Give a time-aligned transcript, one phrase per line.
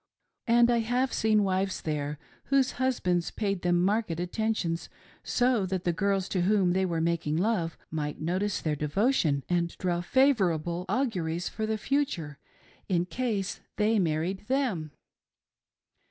[0.47, 4.89] And I have seen wives there whose husbands paid them marked attentions,
[5.21, 9.77] so that the girls to whom they were making love might notice their devotion and
[9.77, 12.39] draw favorable auguries for the future
[12.89, 14.89] in case thej married them.